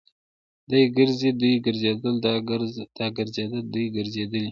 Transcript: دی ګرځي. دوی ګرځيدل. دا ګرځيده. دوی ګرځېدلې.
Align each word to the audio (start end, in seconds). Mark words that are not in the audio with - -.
دی 0.69 0.81
ګرځي. 0.97 1.29
دوی 1.39 1.53
ګرځيدل. 1.65 2.15
دا 2.97 3.07
ګرځيده. 3.19 3.59
دوی 3.71 3.85
ګرځېدلې. 3.95 4.43